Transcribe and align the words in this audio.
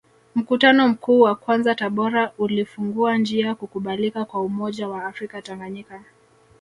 Mkutano 0.35 0.87
Mkuu 0.89 1.19
wa 1.21 1.35
kwanza 1.35 1.75
Tabora 1.75 2.31
ulifungua 2.37 3.17
njia 3.17 3.55
kukubalika 3.55 4.25
kwa 4.25 4.41
umoja 4.41 4.87
wa 4.87 5.05
afrika 5.05 5.41
Tanganyika 5.41 6.03